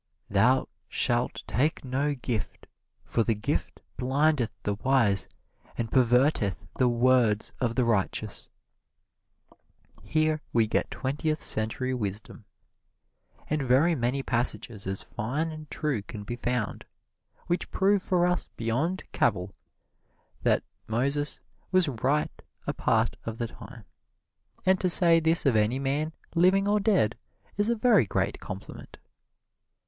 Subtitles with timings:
[0.31, 2.65] "Thou shalt take no gift:
[3.05, 5.27] for the gift blindeth the wise
[5.77, 8.49] and perverteth the words of the righteous."
[10.01, 12.45] Here we get Twentieth Century Wisdom.
[13.47, 16.83] And very many passages as fine and true can be found,
[17.45, 19.53] which prove for us beyond cavil
[20.41, 21.39] that Moses
[21.71, 23.85] was right a part of the time,
[24.65, 27.15] and to say this of any man, living or dead,
[27.55, 28.97] is a very great compliment.